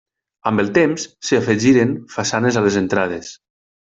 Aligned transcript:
Amb 0.51 0.61
el 0.63 0.71
temps 0.77 1.03
s'hi 1.27 1.37
afegiren 1.41 1.93
façanes 2.15 2.59
a 2.61 2.65
les 2.69 2.79
entrades. 2.83 3.31